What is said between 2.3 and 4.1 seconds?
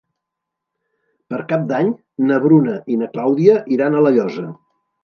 na Bruna i na Clàudia iran a